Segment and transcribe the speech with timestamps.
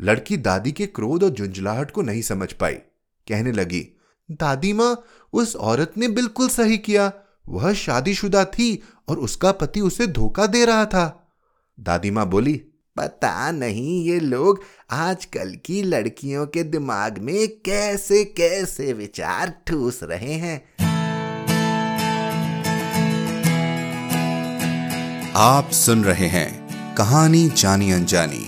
[0.00, 2.74] लड़की दादी के क्रोध और झुंझलाहट को नहीं समझ पाई।
[3.28, 3.96] कहने लगी,
[4.30, 7.12] दादी माँ, उस औरत ने बिल्कुल सही किया।
[7.48, 11.28] वह शादीशुदा थी और उसका पति उसे धोखा दे रहा था।
[11.80, 12.54] दादी माँ बोली,
[12.96, 20.32] पता नहीं ये लोग आजकल की लड़कियों के दिमाग में कैसे कैसे विचार ठूस रहे
[20.32, 20.68] हैं।
[25.36, 28.47] आप सुन रहे हैं कहानी जानी अनजानी।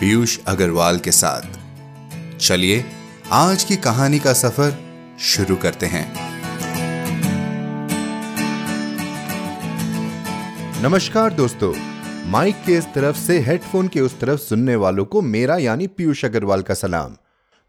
[0.00, 1.42] पीयूष अग्रवाल के साथ।
[2.38, 2.84] चलिए,
[3.30, 4.78] आज की कहानी का सफ़र
[5.20, 6.12] शुरू करते हैं।
[10.82, 11.74] नमस्कार दोस्तों,
[12.30, 16.24] माइक के इस तरफ़ से हेडफोन के उस तरफ़ सुनने वालों को मेरा यानी पीयूष
[16.24, 17.16] अग्रवाल का सलाम।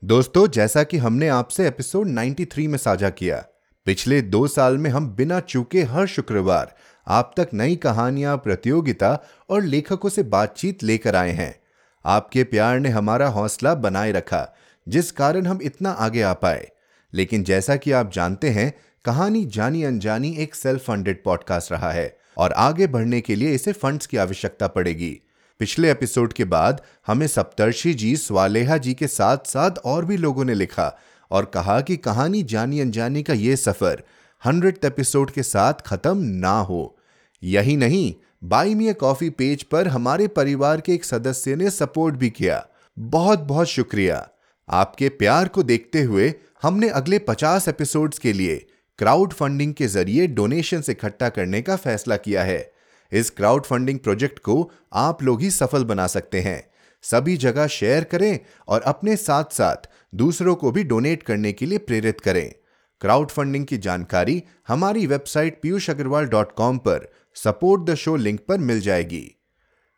[0.06, 3.46] दोस्तों, जैसा कि हमने आपसे एपिसोड 93 में साझा किया,
[3.86, 6.76] पिछले दो साल में हम बिना चूके हर शुक्रवार
[7.08, 11.59] आप तक नई कहानियाँ, प्रतियोगिता और लेखकों से बातचीत लेकर आए हैं।
[12.06, 14.56] आपके प्यार ने हमारा हौसला बनाए रखा,
[14.88, 16.70] जिस कारण हम इतना आगे आ पाए।
[17.14, 18.74] लेकिन जैसा कि आप जानते हैं,
[19.06, 23.72] कहानी जानी अनजानी एक सेल्फ फंडेड पॉडकास्ट रहा है, और आगे बढ़ने के लिए इसे
[23.72, 25.22] फंड्स की आवश्यकता पड़ेगी।
[25.60, 30.46] पिछले एपिसोड के बाद हमें सप्तर्षि जी, स्वालेहा जी के साथ साथ और भी लोगों
[30.46, 31.00] ने लिखा,
[31.32, 34.04] और कहा कि कहानी जानी अनजानी का यह सफ़र
[34.46, 36.98] हंड्रेड एपिसोड के साथ खत्म ना हो।
[37.44, 42.30] यही नहीं बाई मिया कॉफ़ी पेज पर हमारे परिवार के एक सदस्य ने सपोर्ट भी
[42.30, 42.68] किया।
[43.00, 44.30] बहुत बहुत शुक्रिया।
[44.70, 50.28] आपके प्यार को देखते हुए हमने अगले 50 एपिसोड्स के लिए क्राउड फंडिंग के ज़रिए
[50.28, 52.72] डोनेशन इकट्ठा करने का फैसला किया है।
[53.12, 56.70] इस क्राउड फंडिंग प्रोजेक्ट को आप लोग ही सफल बना सकते हैं।
[57.02, 61.78] सभी जगह शेयर करें और अपने साथ साथ दूसरों को भी डोनेट करने के लिए
[61.78, 62.54] प्रेरित करें।
[63.02, 67.12] क्राउड फंडिंग की जानकारी हमारी website Piyush Agrawal dot com पर
[67.44, 69.22] सपोर्ट द शो लिंक पर मिल जाएगी।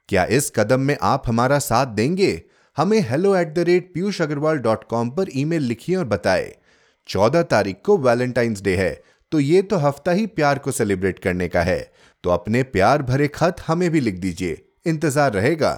[0.10, 2.42] क्या इस कदम में आप हमारा साथ देंगे?
[2.78, 6.52] हमें hello at the rate Piyush Agrawal dot com पर ईमेल लिखिए और बताएँ।
[7.10, 8.92] चौदह तारीख को वैलेंटाइंस डे है
[9.32, 11.80] तो ये तो हफ़्ता ही प्यार को सेलिब्रेट करने का है।
[12.24, 15.72] तो अपने प्यार भरे खत हमें भी लिख दीजिए। इंतज़ार रहेगा।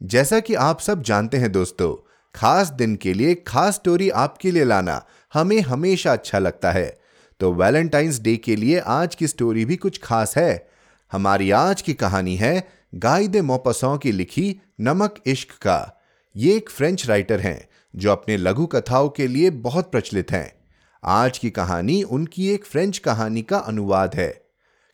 [0.00, 1.94] जैसा कि आप सब जानते हैं दोस्तों,
[2.34, 5.00] खास दिन के लिए खास स्टोरी आपके लिए लाना
[5.32, 6.86] हमें हमेशा अच्छा लगता है।
[7.40, 10.73] तो वैलेंटाइंस डे के लिए आज की स्टोरी भी कुछ खास है।
[11.14, 16.02] हमारी आज की कहानी है गाय दे मोपसों की लिखी नमक इश्क का।
[16.36, 20.52] ये एक फ्रेंच राइटर हैं, जो अपने लघु कथाओं के लिए बहुत प्रचलित हैं।
[21.04, 24.44] आज की कहानी उनकी एक फ्रेंच कहानी का अनुवाद है।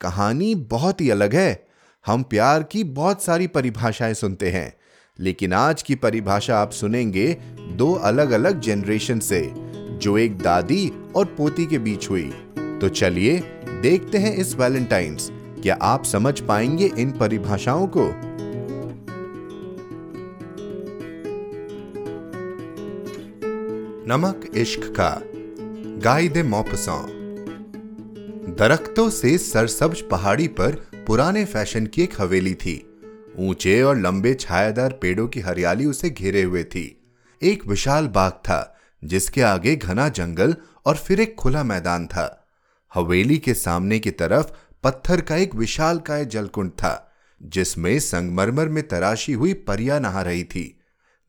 [0.01, 1.67] कहानी बहुत ही अलग है।
[2.07, 4.75] हम प्यार की बहुत सारी परिभाषाएँ सुनते हैं,
[5.21, 9.53] लेकिन आज की परिभाषा आप सुनेंगे दो अलग अलग जनरेशन से,
[9.99, 13.39] जो एक दादी और पोती के बीच हुई। तो चलिए
[13.83, 15.33] देखते हैं इस वैलेंटाइंस
[15.63, 18.13] क्या आप समझ पाएँगे इन परिभाषाओं को?
[24.07, 25.23] नमक इश्क का
[25.99, 27.03] गाय दे मोपसों।
[28.55, 30.75] दरख्तों से सरसब्ज पहाड़ी पर
[31.07, 32.99] पुराने फ़ैशन की एक हवेली थी।
[33.39, 37.03] ऊँचे और लंबे छायादार पेड़ों की हरियाली उसे घेरे हुए थी।
[37.43, 40.57] एक विशाल बाग था, जिसके आगे घना जंगल
[40.87, 42.49] और फिर एक खुला मैदान था।
[42.95, 44.47] हवेली के सामने की तरफ़
[44.83, 50.45] पत्थर का एक विशाल काय जलकुंड था, जिसमें संगमरमर में तराशी हुई परिया नहा रही
[50.45, 50.81] थी।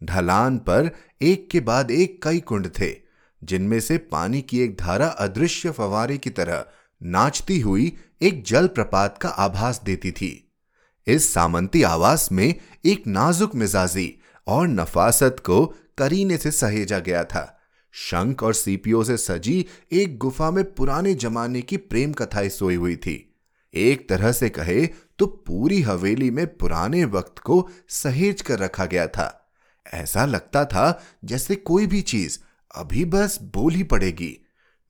[0.03, 0.91] ढलान पर
[1.21, 2.95] एक के बाद एक कई कुंड थे,
[3.43, 6.65] जिनमें से पानी की एक धारा अदृश्य फवारे की तरह
[7.03, 10.51] नाचती हुई एक जल प्रपात का आभास देती थी।
[11.07, 15.65] इस सामंती आवास में एक नाजुक मिजाजी और नफासत को
[15.97, 17.59] करीने से सहेजा गया था।
[17.91, 22.95] शंख और सीपियों से सजी एक गुफा में पुराने जमाने की प्रेम कथाएँ सोई हुई
[22.95, 23.27] थी।
[23.73, 24.85] एक तरह से कहे
[25.19, 29.37] तो पूरी हवेली में पुराने वक्त को सहेज कर रखा गया था।
[29.85, 32.37] ऐसा लगता था जैसे कोई भी चीज़
[32.75, 34.37] अभी बस बोल ही पड़ेगी।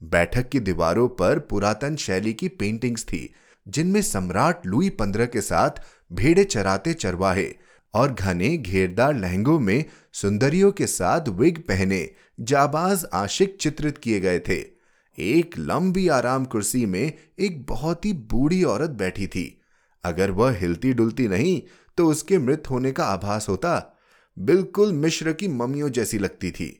[0.02, 3.34] बैठक की दीवारों पर पुरातन शैली की पेंटिंग्स थी,
[3.68, 5.82] जिनमें सम्राट लुई पंद्रह के साथ
[6.12, 7.48] भेड़े चराते चरवाहे
[7.94, 14.40] और घने घेरदार लहंगों में सुंदरियों के साथ विग पहने जाबाज आशिक चित्रित किए गए
[14.40, 14.81] थे।
[15.18, 19.62] एक लंबी आराम कुर्सी में एक बहुत ही बूढ़ी औरत बैठी थी।
[20.04, 21.62] अगर वह हिलती डुलती नहीं
[21.98, 23.98] तो उसके मृत होने का आभास होता,
[24.38, 26.78] बिल्कुल मिश्र की ममियों जैसी लगती थी।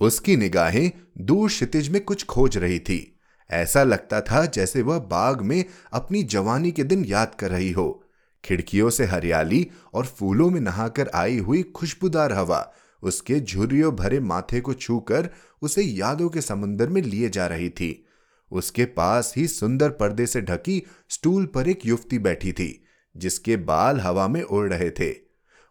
[0.00, 3.18] उसकी निगाहें दूर क्षितिज में कुछ खोज रही थी।
[3.50, 8.00] ऐसा लगता था जैसे वह बाग में अपनी जवानी के दिन याद कर रही हो।
[8.44, 12.72] खिड़कियों से हरियाली और फूलों में नहाकर आई हुई खुशबूदार हवा,
[13.02, 15.28] उसके झुर्रियों भरे माथे को छूकर
[15.64, 18.06] उसे यादों के समुद्र में लिए जा रही थी।
[18.52, 22.84] उसके पास ही सुंदर पर्दे से ढकी स्टूल पर एक युवती बैठी थी,
[23.16, 25.14] जिसके बाल हवा में उड़ रहे थे।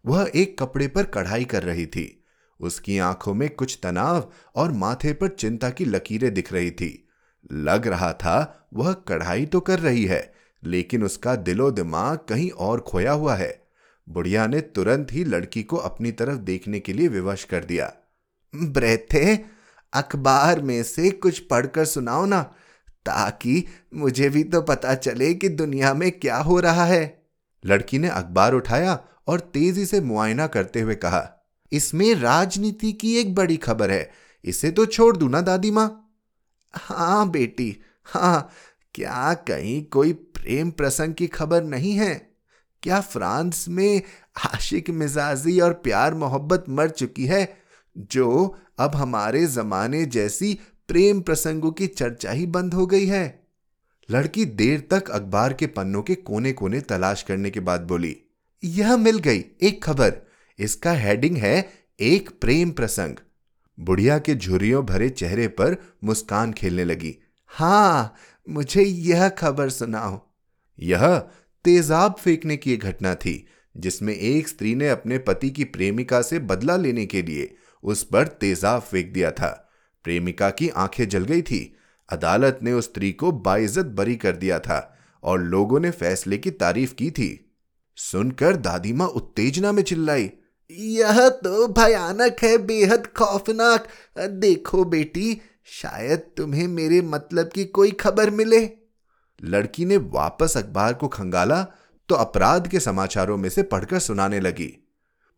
[0.06, 2.24] वह एक कपड़े पर कढ़ाई कर रही थी।
[2.60, 7.10] उसकी आँखों में कुछ तनाव और माथे पर चिंता की लकीरें दिख रही थी।
[7.52, 12.80] लग रहा था वह कढ़ाई तो कर रही है, लेकिन उसका दिलो दिमाग कहीं और
[12.80, 13.68] खोया हुआ है।
[14.08, 17.94] बुढ़िया ने तुरंत ही लड़की को अपनी तरफ़ देखने के लिए विवश कर दिया।
[18.56, 19.36] ब्रेथे
[19.94, 22.42] अखबार में से कुछ पढ़कर सुनाओ ना,
[23.06, 27.24] ताकि मुझे भी तो पता चले कि दुनिया में क्या हो रहा है।
[27.64, 31.30] लड़की ने अखबार उठाया और तेज़ी से मुआयना करते हुए कहा,
[31.72, 34.10] इसमें राजनीति की एक बड़ी खबर है,
[34.44, 36.00] इसे तो छोड़ दू ना दादी माँ?
[36.74, 37.76] हाँ बेटी
[38.06, 38.50] हाँ
[38.96, 42.14] क्या कहीं कोई प्रेम प्रसंग की खबर नहीं है?
[42.84, 44.02] क्या फ्रांस में
[44.46, 47.58] आशिक मिजाजी और प्यार मोहब्बत मर चुकी है,
[47.96, 50.54] जो अब हमारे जमाने जैसी
[50.88, 53.44] प्रेम प्रसंगों की चर्चा ही बंद हो गई है।
[54.10, 58.16] लड़की देर तक अखबार के पन्नों के कोने कोने तलाश करने के बाद बोली,
[58.64, 60.14] यह मिल गई एक खबर।
[60.60, 61.70] इसका हेडिंग है
[62.00, 63.16] एक प्रेम प्रसंग।
[63.78, 67.16] बुढ़िया के झुरियों भरे चेहरे पर मुस्कान खेलने लगी,
[67.52, 68.14] हाँ,
[68.48, 70.20] मुझे यह खबर सुनाओ।
[70.80, 71.18] यह
[71.66, 73.46] तेजाब फेंकने की घटना थी,
[73.76, 77.54] जिसमें एक स्त्री ने अपने पति की प्रेमिका से बदला लेने के लिए
[77.84, 79.70] उस पर तेजाब फेंक दिया था।
[80.06, 81.76] प्रेमिका की आँखें जल गई थी।
[82.10, 86.52] अदालत ने उस स्त्री को बाइज्जत बरी कर दिया था और लोगों ने फैसले की
[86.52, 87.56] तारीफ़ की थी।
[87.98, 90.30] सुनकर दादी माँ उत्तेजना में चिल्लाई,
[90.72, 93.88] यह तो भयानक है, बेहद खौफनाक।
[94.20, 98.70] देखो बेटी, शायद तुम्हें मेरे मतलब की कोई खबर मिले।
[99.44, 101.62] लड़की ने वापस अखबार को खंगाला
[102.10, 104.74] तो अपराध के समाचारों में से पढ़कर सुनाने लगी।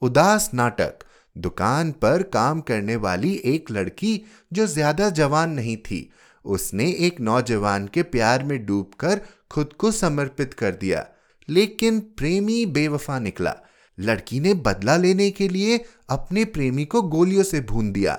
[0.02, 1.04] उदास नाटक
[1.36, 4.22] दुकान पर काम करने वाली एक लड़की
[4.54, 6.10] जो ज़्यादा जवान नहीं थी,
[6.46, 9.22] उसने एक नौजवान के प्यार में डूबकर
[9.52, 11.06] खुद को समर्पित कर दिया,
[11.50, 13.56] लेकिन प्रेमी बेवफा निकला।
[13.98, 18.18] लड़की ने बदला लेने के लिए अपने प्रेमी को गोलियों से भून दिया।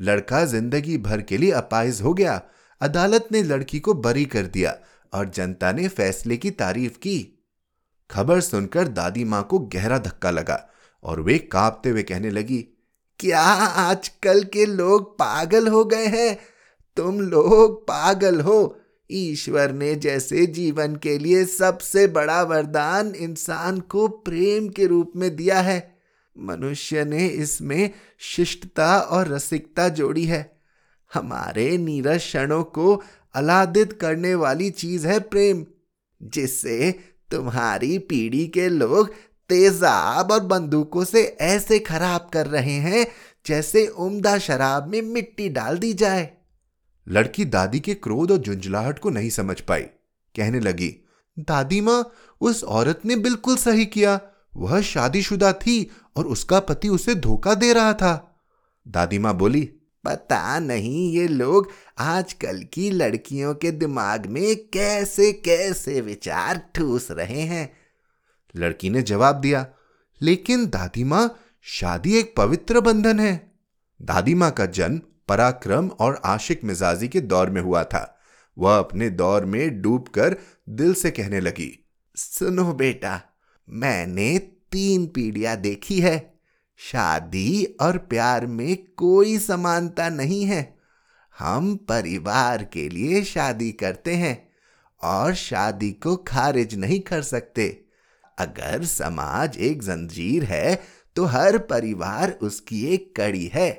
[0.00, 2.40] लड़का ज़िंदगी भर के लिए अपाइज हो गया।
[2.80, 4.76] अदालत ने लड़की को बरी कर दिया
[5.12, 7.18] और जनता ने फैसले की तारीफ़ की।
[8.10, 10.56] खबर सुनकर दादी माँ को गहरा धक्का लगा।
[11.04, 12.58] और वे कांपते हुए कहने लगी,
[13.20, 16.38] क्या आजकल के लोग पागल हो गए हैं?
[16.96, 18.80] तुम लोग पागल हो।
[19.10, 25.36] ईश्वर ने जैसे जीवन के लिए सबसे बड़ा वरदान इंसान को प्रेम के रूप में
[25.36, 25.98] दिया है।
[26.38, 30.58] मनुष्य ने इसमें शिष्टता और रसिकता जोड़ी है।
[31.14, 33.02] हमारे नीरज क्षणों को
[33.34, 35.66] अलादित करने वाली चीज़ है प्रेम,
[36.22, 36.98] जिससे
[37.30, 39.10] तुम्हारी पीढ़ी के लोग
[39.48, 43.06] तेजाब और बंदूकों से ऐसे खराब कर रहे हैं
[43.46, 46.30] जैसे उम्दा शराब में मिट्टी डाल दी जाए।
[47.08, 49.82] लड़की दादी के क्रोध और झुंझलाहट को नहीं समझ पाई।
[50.34, 50.94] कहने लगी
[51.38, 54.20] दादी माँ उस औरत ने बिल्कुल सही किया।
[54.56, 58.42] वह शादीशुदा थी और उसका पति उसे धोखा दे रहा था।
[58.88, 59.62] दादी माँ बोली
[60.04, 67.40] पता नहीं ये लोग आजकल की लड़कियों के दिमाग में कैसे कैसे विचार ठूस रहे
[67.40, 67.83] हैं।
[68.56, 69.66] लड़की ने जवाब दिया,
[70.20, 73.54] लेकिन दादी माँ, शादी एक पवित्र बंधन है।
[74.02, 78.20] दादी माँ का जन्म पराक्रम और आशिक मिजाजी के दौर में हुआ था।
[78.58, 80.36] वह अपने दौर में डूबकर
[80.68, 81.84] दिल से कहने लगी,
[82.16, 83.20] सुनो बेटा,
[83.68, 84.38] मैंने
[84.72, 86.34] तीन पीढ़ियाँ देखी है।
[86.76, 90.78] शादी और प्यार में कोई समानता नहीं है।
[91.38, 94.48] हम परिवार के लिए शादी करते हैं
[95.02, 97.83] और शादी को खारिज नहीं कर सकते।
[98.38, 100.74] अगर समाज एक जंजीर है
[101.16, 103.70] तो हर परिवार उसकी एक कड़ी है।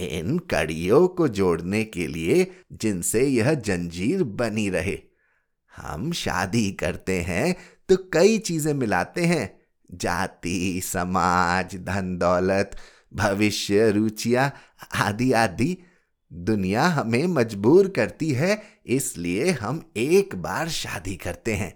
[0.00, 4.98] इन कड़ियों को जोड़ने के लिए जिनसे यह जंजीर बनी रहे।
[5.72, 7.54] हम शादी करते हैं
[7.88, 9.50] तो कई चीज़ें मिलाते हैं।
[9.90, 12.76] जाति, समाज, धन, दौलत,
[13.14, 14.52] भविष्य, रुचियाँ,
[14.96, 15.76] आदि आदि।
[16.30, 21.74] दुनिया हमें मजबूर करती है, इसलिए हम एक बार शादी करते हैं।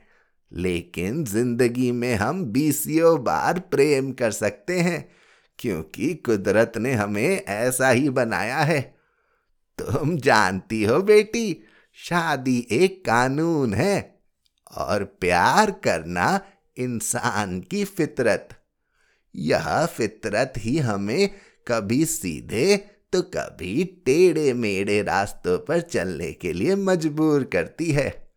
[0.52, 5.08] लेकिन ज़िंदगी में हम बीसियों बार प्रेम कर सकते हैं,
[5.58, 8.80] क्योंकि कुदरत ने हमें ऐसा ही बनाया है।
[9.78, 11.62] तुम जानती हो बेटी,
[11.98, 14.20] शादी एक कानून है,
[14.72, 16.40] और प्यार करना
[16.76, 18.48] इंसान की फितरत।
[19.34, 21.28] यह फितरत ही हमें
[21.66, 22.76] कभी सीधे
[23.12, 28.27] तो कभी टेढ़े मेढ़े रास्तों पर चलने के लिए मजबूर करती है।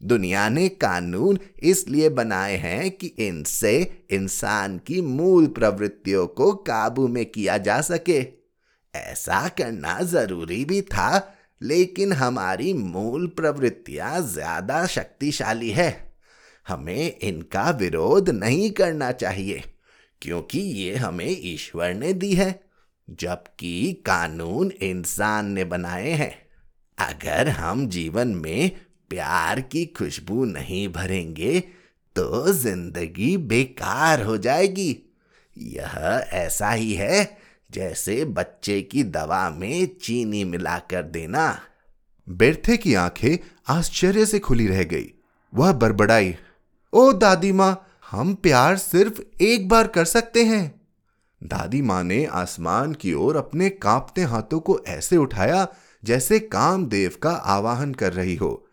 [0.00, 3.74] दुनिया ने कानून इसलिए बनाए हैं कि इनसे
[4.10, 8.18] इंसान की मूल प्रवृत्तियों को काबू में किया जा सके।
[8.94, 15.90] ऐसा करना ज़रूरी भी था, लेकिन हमारी मूल प्रवृत्तियाँ ज़्यादा शक्तिशाली है।
[16.66, 19.62] हमें इनका विरोध नहीं करना चाहिए,
[20.22, 22.60] क्योंकि ये हमें ईश्वर ने दी है,
[23.08, 26.34] जबकि कानून इंसान ने बनाए हैं।
[26.98, 28.70] अगर हम जीवन में
[29.10, 31.60] प्यार की खुशबू नहीं भरेंगे
[32.16, 34.96] तो ज़िंदगी बेकार हो जाएगी।
[35.58, 37.38] यह ऐसा ही है
[37.70, 41.58] जैसे बच्चे की दवा में चीनी मिलाकर देना।
[42.28, 43.36] बेर्थे की आँखें
[43.68, 45.12] आश्चर्य से खुली रह गई।
[45.54, 46.34] वह बड़बड़ाई,
[46.92, 50.80] ओ दादी माँ, हम प्यार सिर्फ़ एक बार कर सकते हैं।
[51.42, 55.66] दादी माँ ने आसमान की ओर अपने कांपते हाथों को ऐसे उठाया
[56.04, 58.63] जैसे कामदेव का आवाहन कर रही हो।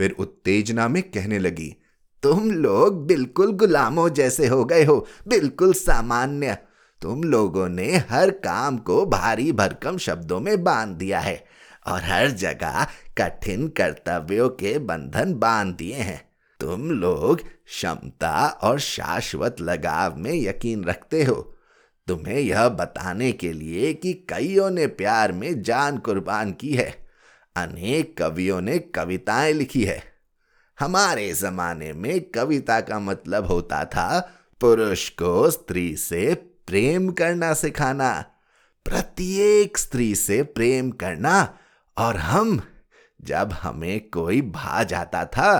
[0.00, 1.76] फिर उत्तेजना में कहने लगी,
[2.22, 6.56] तुम लोग बिल्कुल गुलामों जैसे हो गए हो, बिल्कुल सामान्य।
[7.00, 11.44] तुम लोगों ने हर काम को भारी भरकम शब्दों में बाँध दिया है
[11.86, 12.86] और हर जगह
[13.18, 16.30] कठिन कर्तव्यों के बंधन बाँध दिए हैं।
[16.60, 21.56] तुम लोग क्षमता और शाश्वत लगाव में यकीन रखते हो।
[22.06, 27.09] तुम्हें यह बताने के लिए कि कईयों ने प्यार में जान कुर्बान की है।
[27.56, 30.02] अनेक कवियों ने कविताएँ लिखी है।
[30.78, 34.18] हमारे जमाने में कविता का मतलब होता था
[34.60, 36.34] पुरुष को स्त्री से
[36.66, 38.12] प्रेम करना सिखाना।
[38.86, 41.58] प्रत्येक स्त्री से प्रेम करना
[41.96, 42.60] और हम,
[43.20, 45.58] जब हमें कोई भा जाता था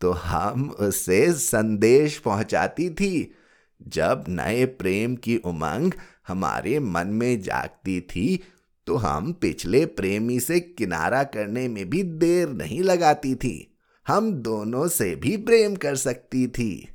[0.00, 3.34] तो हम उसे संदेश पहुंचाती थी।
[3.82, 5.92] जब नए प्रेम की उमंग
[6.28, 8.42] हमारे मन में जागती थी
[8.88, 14.88] तो हम पिछले प्रेमी से किनारा करने में भी देर नहीं लगाती थी। हम दोनों
[14.88, 16.88] से भी प्रेम कर सकती थी।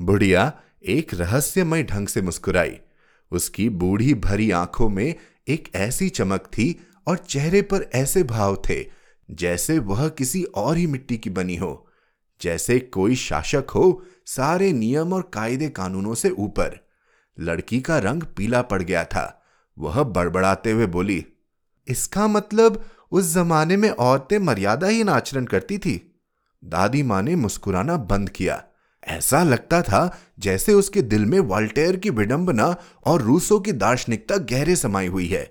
[0.00, 2.78] बुढ़िया, एक रहस्यमय ढंग से मुस्कुराई।
[3.30, 5.14] उसकी बूढ़ी भरी आँखों में
[5.48, 8.86] एक ऐसी चमक थी और चेहरे पर ऐसे भाव थे,
[9.30, 11.88] जैसे वह किसी और ही मिट्टी की बनी हो।
[12.42, 16.88] जैसे कोई शासक हो, सारे नियम और कायदे कानूनों से ऊपर।
[17.40, 19.36] लड़की का रंग पीला पड़ गया था।
[19.78, 21.26] वह बड़बड़ाते हुए बोली
[21.90, 26.00] इसका मतलब उस जमाने में औरतें मर्यादा ही आचरण करती थी।
[26.62, 28.62] दादी माँ ने मुस्कुराना बंद किया।
[29.08, 32.74] ऐसा लगता था जैसे उसके दिल में वाल्टेयर की विडंबना
[33.06, 35.42] और रूसों की दार्शनिकता गहरे समाई हुई है।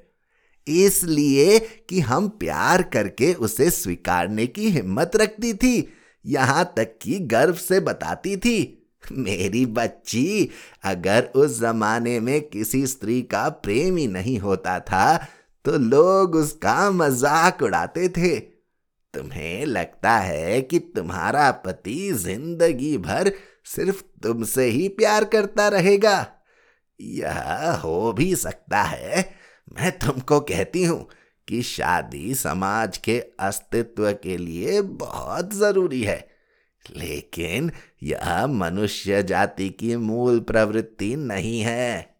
[0.68, 5.88] इसलिए कि हम प्यार करके उसे स्वीकारने की हिम्मत रखती थी,
[6.26, 10.50] यहाँ तक कि गर्व से बताती थी, मेरी बच्ची,
[10.84, 15.28] अगर उस जमाने में किसी स्त्री का प्रेम ही नहीं होता था
[15.66, 18.40] तो लोग उसका मज़ाक उड़ाते थे।
[19.14, 23.32] तुम्हें लगता है कि तुम्हारा पति ज़िंदगी भर
[23.66, 26.28] सिर्फ़ तुमसे ही प्यार करता रहेगा?
[27.02, 29.36] यह हो भी सकता है।
[29.74, 31.08] मैं तुमको कहती हूँ
[31.48, 36.28] कि शादी समाज के अस्तित्व के लिए बहुत ज़रूरी है।
[36.86, 37.72] लेकिन
[38.04, 42.16] यह मनुष्य जाति की मूल प्रवृत्ति नहीं है।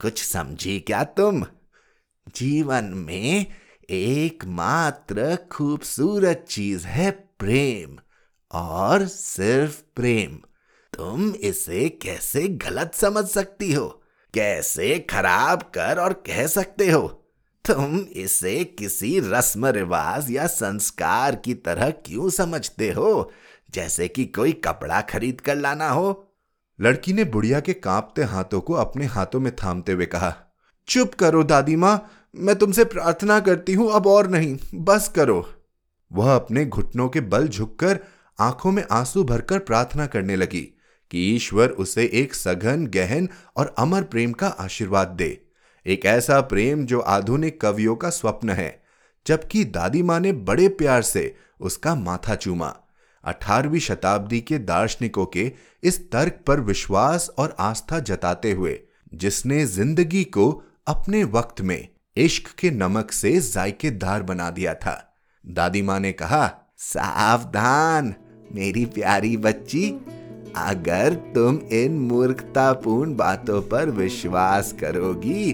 [0.00, 1.44] कुछ समझी क्या तुम?
[2.28, 3.46] जीवन में
[3.90, 7.98] एकमात्र खूबसूरत चीज़ है प्रेम,
[8.52, 10.38] और सिर्फ़ प्रेम।
[10.96, 14.02] तुम इसे कैसे गलत समझ सकती हो?
[14.34, 17.32] कैसे खराब कर और कह सकते हो?
[17.64, 23.32] तुम इसे किसी रस्म रिवाज या संस्कार की तरह क्यों समझते हो?
[23.70, 26.34] जैसे कि कोई कपड़ा खरीद कर लाना हो।
[26.80, 30.43] लड़की ने बुढ़िया के कांपते हाथों को अपने हाथों में थामते हुए कहा
[30.88, 35.46] चुप करो दादी माँ, मैं तुमसे प्रार्थना करती हूँ, अब और नहीं, बस करो।
[36.10, 37.98] वह अपने घुटनों के बल झुककर
[38.38, 40.60] आँखों में आँसू भरकर प्रार्थना करने लगी
[41.10, 45.38] कि ईश्वर उसे एक सघन, गहन और अमर प्रेम का आशीर्वाद दे।
[45.86, 48.82] एक ऐसा प्रेम जो आधुनिक कवियों का स्वप्न है,
[49.26, 52.74] जबकि दादी माँ ने बड़े प्यार से उसका माथा चूमा।
[53.24, 55.50] अठारहवीं शताब्दी के दार्शनिकों के
[55.82, 58.78] इस तर्क पर विश्वास और आस्था जताते हुए,
[59.14, 64.92] जिसने ज़िंदगी को अपने वक्त में इश्क के नमक से जायकेदार बना दिया था।
[65.44, 66.46] दादी माँ ने कहा,
[66.78, 68.14] सावधान,
[68.54, 69.88] मेरी प्यारी बच्ची,
[70.56, 75.52] अगर तुम इन मूर्खतापूर्ण बातों पर विश्वास करोगी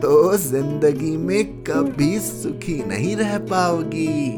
[0.00, 4.30] तो ज़िंदगी में कभी सुखी नहीं रह पाओगी।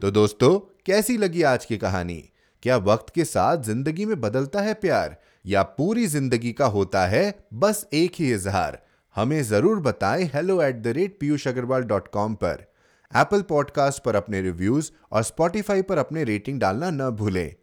[0.00, 2.32] तो दोस्तों कैसी लगी आज की कहानी?
[2.62, 5.16] क्या वक्त के साथ ज़िंदगी में बदलता है प्यार?
[5.46, 8.78] या पूरी ज़िंदगी का होता है बस एक ही इजहार?
[9.16, 12.64] हमें ज़रूर बताएँ hello at the rate Piyush Agrawal dot com पर।
[13.12, 17.54] एप्पल पॉडकास्ट पर अपने रिव्यूज़ और स्पॉटिफाई पर अपने रेटिंग डालना न भूलें।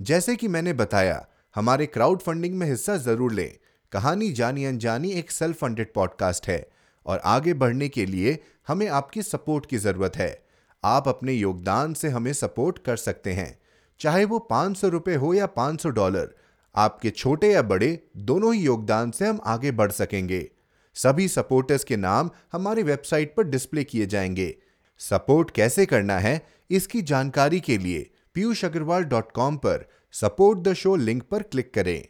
[0.00, 3.50] जैसे कि मैंने बताया, हमारे क्राउड फंडिंग में हिस्सा ज़रूर लें।
[3.92, 6.66] कहानी जानी अनजानी एक सेल्फ फंडेड पॉडकास्ट है
[7.06, 10.47] और आगे बढ़ने के लिए हमें आपकी सपोर्ट की ज़रूरत है।
[10.84, 13.58] आप अपने योगदान से हमें सपोर्ट कर सकते हैं।
[14.00, 16.34] चाहे वो 500 रुपए हो या 500 डॉलर,
[16.76, 20.50] आपके छोटे या बड़े दोनों ही योगदान से हम आगे बढ़ सकेंगे।
[20.94, 24.56] सभी सपोर्टर्स के नाम हमारी वेबसाइट पर डिस्प्ले किए जाएँगे।
[24.98, 30.74] सपोर्ट कैसे करना है, इसकी जानकारी के लिए पीयूष अग्रवाल डॉट कॉम पर सपोर्ट द
[30.74, 32.06] शो लिंक पर क्लिक करें।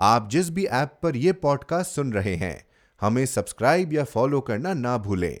[0.00, 2.66] आप जिस भी ऐप पर यह पॉडकास्ट सुन रहे हैं,
[3.00, 5.40] हमें सब्सक्राइब या फॉलो करना ना भूलें।